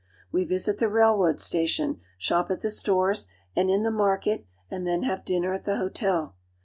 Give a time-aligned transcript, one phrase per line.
[0.31, 5.03] ,We visit the railroad station, shop at the stores and in the market, and then
[5.03, 6.35] have dinner at the hotel.